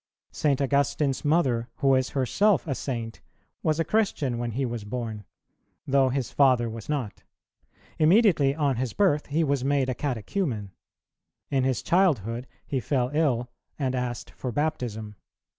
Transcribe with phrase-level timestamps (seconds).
[0.31, 0.59] St.
[0.59, 3.21] Augustine's mother, who is herself a Saint,
[3.61, 5.25] was a Christian when he was born,
[5.85, 7.21] though his father was not.
[7.99, 10.71] Immediately on his birth, he was made a catechumen;
[11.51, 15.17] in his childhood he fell ill, and asked for baptism.